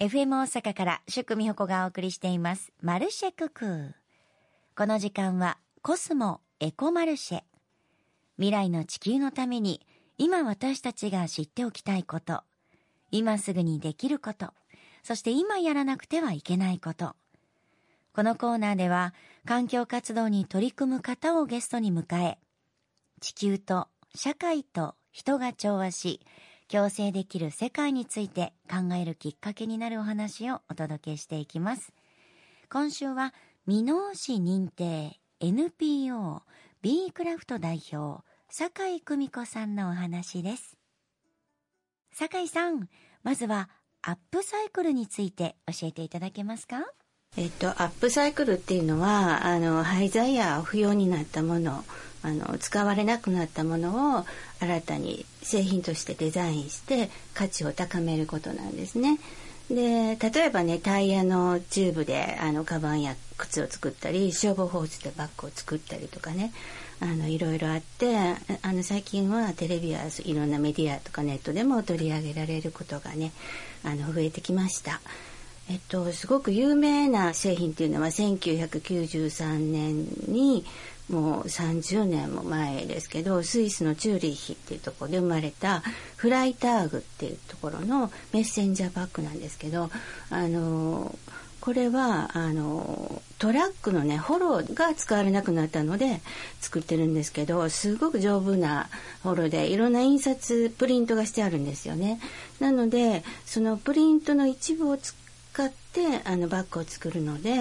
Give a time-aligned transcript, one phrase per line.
[0.00, 2.72] FM 大阪から宿美穂子がお送りしています。
[2.82, 3.94] マルシェクク
[4.76, 7.42] この時間はコスモエコマルシェ。
[8.36, 9.86] 未来の地球のために
[10.18, 12.42] 今私たちが知っておきたいこと。
[13.12, 14.52] 今すぐにできること。
[15.04, 17.14] そして今やらなくてはいけないこと。
[18.14, 19.14] このコーナーでは
[19.44, 22.38] 環境活動に取り組む方をゲストに迎え
[23.20, 26.20] 地球と社会と人が調和し
[26.74, 31.92] 共生できる世界について考えるきっかけになるお話をお届けしていきます。
[32.68, 33.32] 今週は
[33.68, 36.42] 箕面市認定 NPO
[36.82, 40.76] B クラフト代表酒井久美子さんのお話です。
[42.12, 42.88] 酒井さん
[43.22, 43.70] まずは
[44.02, 46.78] アップサイクルについて教えていただけますか？
[47.36, 51.84] えっと、アップサイクルっていうのはあの廃材や不要になったもの
[52.22, 54.24] あの使われなくなったものを
[54.60, 59.18] 新たに製品としてデザインして価値を高めることなんですね。
[59.68, 66.52] で例えばねタイヤのチューブであのカバンや靴を作ったり消防ホースでバッグを作ったりとかね
[67.00, 73.32] あのいろいろあってあの最近はテレビやいろんなメディアとかネットでも取り上げられることがね
[73.84, 75.00] あの増えてきました。
[75.70, 80.64] えっと、すごく有名な製品っていうのは1993年に
[81.08, 85.82] もう30年も前ですけどスイスのチューリッヒっていうところで生まれた
[86.16, 89.90] フライターグっていうところのメッセンジャーバッグなんですけど
[90.30, 91.14] あの
[91.60, 96.20] これはあのトラックのねホロが使われなくなったので
[96.60, 98.88] 作ってるんですけどすごく丈夫な
[99.22, 102.20] ホロでいろんな印刷プリントがしてあるんですよね。
[102.60, 105.14] なのでそのプリントの一部を使
[105.54, 107.52] 使ってあのバッグを作るので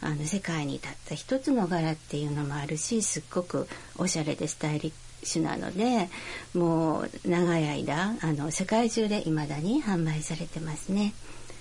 [0.00, 3.66] あの世界にたった一つの柄っていうのもあるしすっごく
[3.98, 6.08] おしゃれでスタイリッシュなので
[6.54, 11.12] もう長い間あの世界中で未だに販売されてますね。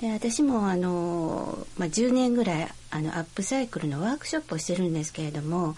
[0.00, 5.74] で私もあの、まあ、10年ぐらいあのアップサイクルのワークショップをしてるんですけれども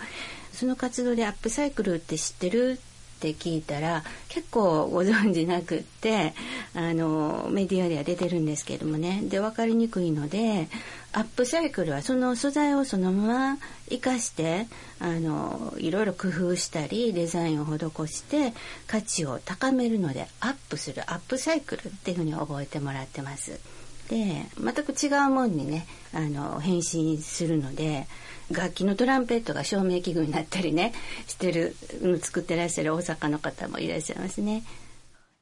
[0.53, 2.79] その活動でアップサイクルって知ってる
[3.25, 6.35] って聞いたら結構ご存じなくって
[6.75, 10.69] あのメディアでは出てるんですけどもねで分かりにくいので
[11.13, 13.59] アップサイクルはその素材をそのまま
[13.89, 14.67] 生かして
[14.99, 18.53] あのいろいろ工夫したりデザインを施して
[18.87, 23.59] 価値を高めるのでアップするアップサイクルっていうふうに覚えてもらってます。
[24.09, 28.07] で全く違うもんにねあの変身するので
[28.51, 30.93] 楽器のトランペットが照明器具になったりね
[31.27, 31.75] してる
[32.21, 34.63] 作ってらっしゃる大阪の方もいらっしゃいますね。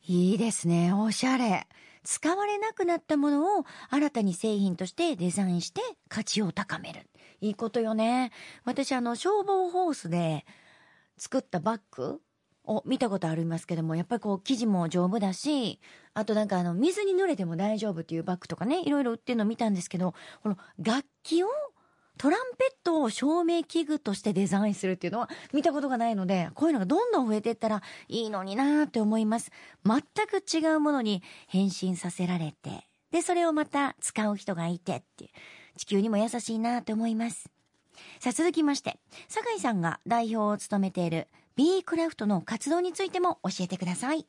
[0.06, 1.66] いいですねおしゃれ。
[2.04, 7.08] 使われなくなったものを新たに製品としてデザインして価値を高める。
[7.40, 8.32] いいことよね。
[8.64, 10.44] 私あの消防ホースで
[11.16, 12.20] 作ったバッグ
[12.64, 15.80] を見たことありますけども、やっぱりこう生地も丈夫だし、
[16.14, 21.48] あとなんかあの水に濡れても大丈夫っていうバッグとかね、いろいろ売ってるの見たんですけど、この楽器を
[22.18, 29.50] トランペットを照明器具としてデザインするっていうのは見たことがないので、こういうのがどんどん増えていったらいいのになって思います。
[29.84, 35.30] 全く違うものに変身させられて、で、それをまた使う人がいてっていう、
[35.78, 37.50] 地球にも優しいなって思います。
[38.20, 44.26] さあ続きまして、酒井さんが代表を務めている B クラフトの活動についても教えてください。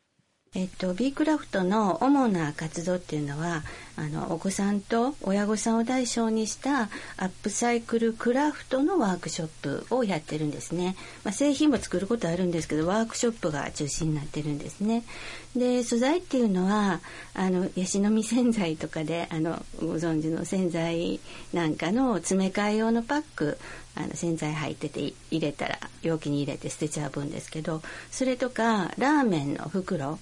[0.55, 3.63] えっと、B クラフトの主な活動っていうのは
[3.95, 9.47] あのお子さんと親御さんを対象にしたアップサイクルクラフトのワークショッ
[9.87, 15.03] プをやってるんですね、まあ、製品も作ることあるんですけどワークショップが中心になってるんですね。
[15.55, 17.01] で素材っていうのは
[17.33, 21.19] あのヤシの実洗剤とかであのご存知の洗剤
[21.51, 23.57] なんかの詰め替え用のパック
[23.95, 30.19] あの洗剤入ってて入れたら容器に入れて捨てちゃう分ですけどそれとかラーメンの袋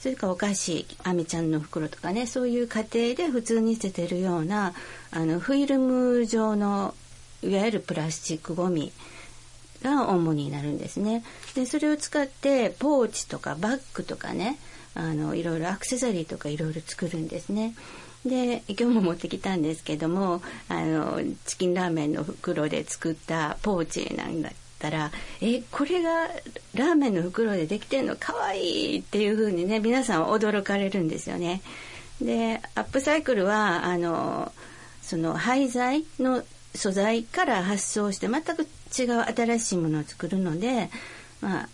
[0.00, 4.72] それかお菓子あめちゃんの袋とかねそういう家庭で普通に捨ててるような
[5.10, 6.94] あのフィルム状の
[7.42, 8.92] いわゆるプラスチックごみ
[9.82, 11.22] が主になるんですね。
[11.54, 14.58] でそれを使ってポーチとかバッグとかね
[14.94, 17.74] あのいろいろアクセサリーとかいろいろ作るんですね。
[18.24, 24.50] で今日も持ってきたんですけどもあのチキンラーメンの袋で作ったポーチなんだ
[24.88, 25.12] ったら
[25.42, 26.28] えこれが
[26.74, 28.16] ラーメンの袋でできてんの？
[28.16, 31.60] かわいいっていう風にね皆さん驚かれるんですよね。
[32.20, 34.52] でアップサイクルはあの
[35.02, 36.42] その廃材の
[36.74, 40.90] 素材から発想して全く違う新しいものを作るので、
[41.40, 41.68] まあ、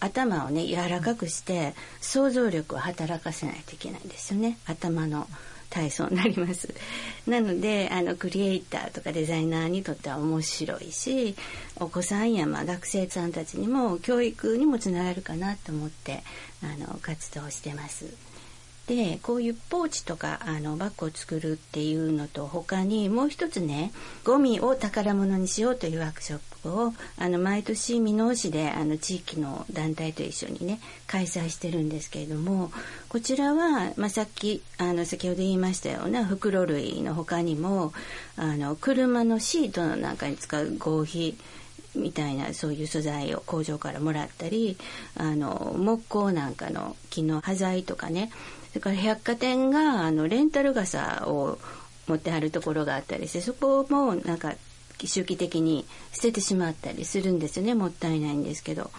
[0.00, 5.26] 頭をね柔らかくして想像力を働かせないといけないんですよね頭の。
[5.74, 6.72] 体操になります。
[7.26, 11.34] なのであのクリエイターとかデザイナーにとっては面白いし
[11.76, 16.22] お子さんやまあ学生さんたちにも教育にもつながるかなと思って
[16.62, 18.06] あの活動してます。
[18.86, 23.92] でこういうポーチとかあのバッグを作るっていうのと他にもう一つね
[24.24, 32.72] ゴミを宝物にしようというワークショップをあの毎年箕面市であの地域の団体と一緒にね開催してるんですけれども
[33.08, 37.92] こちらは、まあ、さっきあの先ほど言いましたような袋類の他にも
[38.36, 41.36] あの車のシートの中に使う合皮
[41.94, 44.76] みたいなそういう素材を工場からもらったり
[45.16, 48.30] あの木工なんかの木の端材とかね
[48.70, 51.58] それから百貨店があのレンタル傘を
[52.08, 54.54] 持ってはるところがあったりしてそこもなんか
[55.04, 57.74] 周期的に捨ててしまったりするんですよね。
[57.74, 58.90] もったいないんですけど。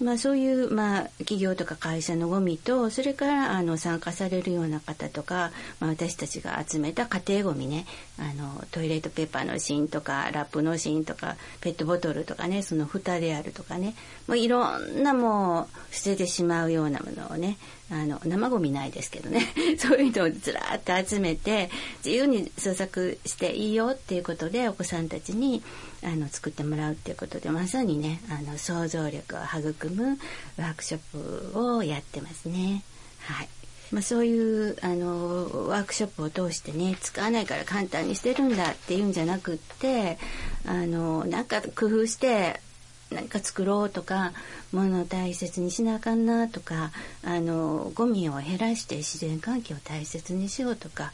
[0.00, 5.50] まあ、そういう、まあ、企業とか会社のゴミとそれからあの参加されるような方とか、
[5.80, 7.84] まあ、私たちが集めた家庭ゴミね。
[8.16, 13.94] あのトイレットペーパーの芯とかラップの芯とかペットボトルとかねその蓋であるとかね。
[14.28, 17.58] もういろんなもう捨ててしまうようなものをね
[17.90, 19.46] あの生ゴミないですけどね
[19.78, 21.70] そういうのをずらっと集めて
[22.04, 25.62] 自由に創作していいよっていうことでお子さんたちに
[26.02, 30.18] あの作ってもらうっていうことでまさにねあの想像力を育む
[30.58, 32.82] ワークショップをやってますね。
[33.20, 33.48] はい
[33.90, 40.18] まあ、そういうあのワークショップを通してね使わないから簡単にしてるんだっていうんじゃなくって
[40.66, 42.60] あのなんか工夫して
[43.10, 44.32] 何か作ろうとか
[44.72, 46.90] 物を大切にしなあかんなとか
[47.22, 51.12] あのゴミを減らして自然環境を大切にしようとか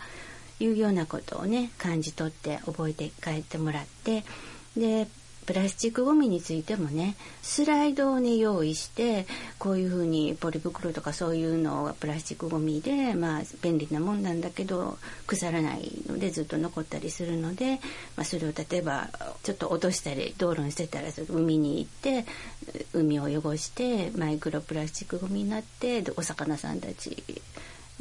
[0.61, 4.25] いうようなことをね感じ取って覚えて帰ってもらって
[4.77, 5.09] で
[5.47, 9.27] プラスチックごみについてもねスライドをね用意して
[9.59, 17.81] こういうふうにポリ袋とかそういうのはプラスチックごみでまあ便利なもんなんだけど腐らないのでずっと残ったりするので、
[18.17, 19.09] まあ、それを例えば
[19.43, 22.25] ちょっと落としたり道路に捨てたら海に行って
[22.93, 27.23] 海を汚してマイクロプラスチックごみになってお魚さんたち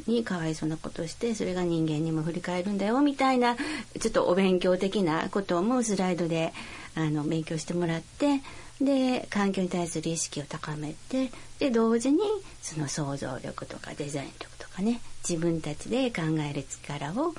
[0.07, 3.55] にかわいそうなことしてそれが人間にも振り返るんだよみたいな
[3.99, 6.53] ちょっとお勉強的なこともスライドで
[6.95, 8.41] あの勉強してもらって
[8.81, 12.19] で環境に対する意識を高めてで同時に
[12.61, 17.33] その想像力とかデザイン力とかね自分たちで考える力を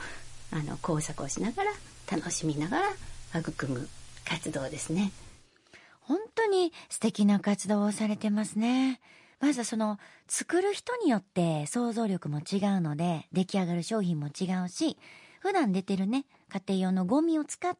[0.52, 1.70] あの工作をしながら
[2.10, 3.88] 楽しみながら育む
[4.24, 5.10] 活動ですね。
[6.02, 9.00] 本当に素敵な活動をされてますね。
[9.44, 14.96] まずその作る人によって想像力も違うので出来上がる商品も違うし
[15.40, 17.78] 普段出てるね家庭用のゴミを使って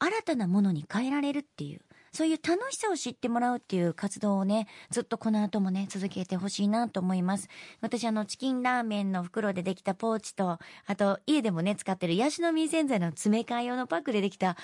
[0.00, 1.80] 新たなものに変えられるっていう
[2.10, 7.48] そういう楽しさを知ってもらうっていう活動をね、ずっとこの後もね、続けてほしいなと思います。
[7.80, 14.56] 私あの、チキンラーメンの袋でできたポーチと、あと、家でもね、使ってるヤシの実洗剤の詰め替え用のパックでできた、あ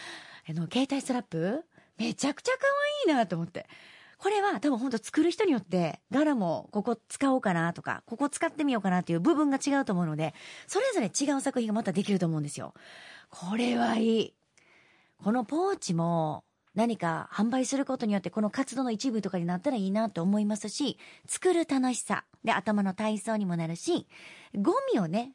[0.53, 1.65] の、携帯ストラップ？
[1.99, 2.59] めちゃくちゃ可
[3.09, 3.67] 愛いなと思って。
[4.21, 10.35] これは多分ほんと作る人によって柄もここ使おうかなとか、ここ使ってみようかなっていう部分が違うと思うので、
[10.67, 12.75] それぞれ違う作品がまたできると思うんですよ。
[13.31, 14.35] これはいい。
[15.25, 16.45] このポーチも
[16.75, 24.07] 何か販売することによってこの活動の一部とかになったらいいなと思いますし、作る楽しさで頭の体操にもなるし、
[24.55, 25.33] ゴミをね、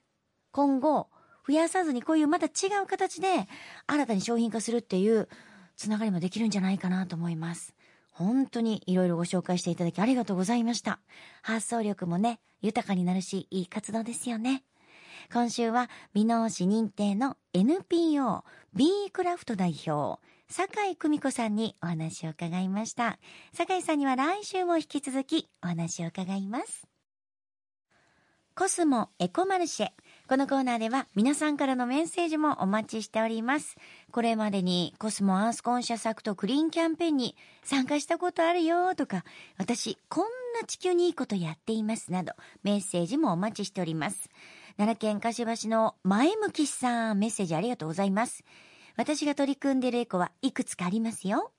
[0.51, 1.09] 今後
[1.47, 3.47] 増やさずにこういうまた違う形で
[3.87, 5.27] 新たに商品化するっていう
[5.75, 7.73] つながりもできるんじゃないかなと思います。
[8.17, 10.99] 本当にいろいろご紹介していただきありがとうございました。
[11.41, 14.63] 発想力もね、豊かになるし、いい活動ですよね。
[15.33, 23.19] 今週は、美濃市認定の NPO B クラフト代表、酒井久美子さんにお話を伺いました。
[23.53, 26.87] 酒井さんには来週も引き続きお話を伺います。
[28.55, 29.89] コスモエコマルシェ。
[30.27, 33.77] このコーナーでは皆さんからのメッセージもお待ちしております。
[34.11, 39.23] これまでにコスモアースコンシャスアクトクリーンキャンペーンに参加したことあるよとか、
[39.59, 40.23] 私こん
[40.59, 44.31] な地球にいいことやっていますなどメッセージもお待ちしております。
[44.77, 48.43] 奈良県柏市の前向きさんメッセージありがとうございます。
[48.97, 51.51] 私が取り組んでいるエコはいくつかありますよ。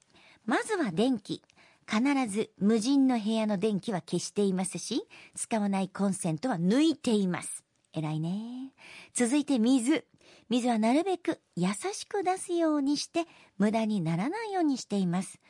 [0.44, 1.40] まずは電気。
[1.88, 5.06] 必ず無人の部屋の電気は消していますし、
[5.36, 7.65] 使わないコンセントは抜いています。
[7.96, 8.72] 偉いね。
[9.14, 10.04] 続いて水。
[10.50, 13.24] 水はなるべく優しく出すようにして
[13.58, 15.40] 無駄にならないようにしています。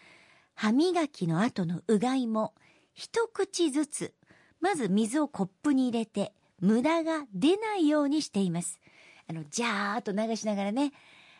[0.55, 2.55] 歯磨きの後のうがいも
[2.95, 4.15] 一口ずつ、
[4.61, 8.81] まず水をコップに入れて無駄が出ないようにしています。
[9.29, 10.93] あの、ジャーっと流しながらね、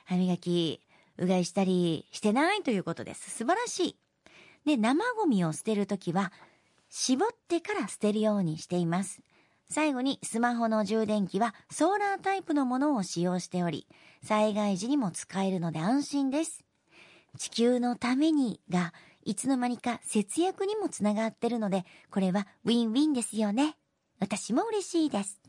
[0.05, 0.81] 歯磨き、
[1.19, 3.31] うがいしたりしてないということです。
[3.31, 3.97] 素晴らしい。
[4.67, 6.33] で、生ゴミを捨てるときは、
[6.91, 9.23] 絞ってから捨てるようにしています。
[9.69, 13.87] 最後にスマホの充電器はソーラータイプのものを使用しており、
[14.23, 16.65] 災害時にも使えるので安心です。
[17.37, 18.93] 地球のためにが、
[19.25, 23.77] いつの間にか節約にもつながってるので、これはウィンウィンですよね。
[24.21, 25.41] 私も嬉しいです。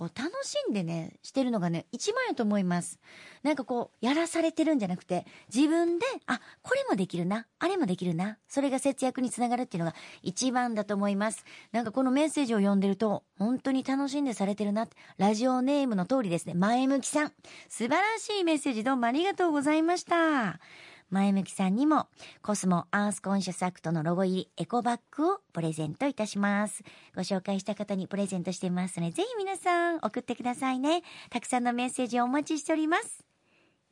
[0.00, 2.98] こう楽しんでね、してるのがね、一番やと思います。
[3.42, 11.44] なんかこう、やらされてるんじゃなくて、自分で、あ、これもできるな、あれもできるな、それが節約につながるっていうのが一番だと思います。
[11.72, 17.32] なんかこのメッセージを読んでると、本当に楽しんでされてるなって、ラジオネームの通りですね、前向きさん。
[17.68, 20.60] 素晴らしいメッセージどうもありがとうございました。
[21.10, 22.08] 前向きさんにも、
[22.42, 26.82] コスモアースコンシャスアクトのロゴ入りエコバッグをプレゼントいたします。
[27.14, 31.02] ご紹介した方にプレゼントしていますので、ぜひ皆さん送ってくださいね。
[31.30, 33.24] たくさんのメッセージをお待ちしております。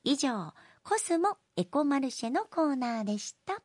[0.04, 0.52] 以上、
[0.84, 3.62] コスモエコマルシェのコーナーでした。